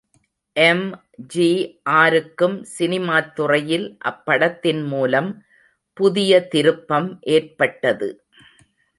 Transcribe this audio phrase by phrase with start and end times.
[0.55, 5.43] எம்.ஜி.ஆருக்கும் சினிமாத் துறையில் அப்படத்தின் மூலம்
[5.97, 8.25] புதிய திருப்பம் ஏற்பட்டது.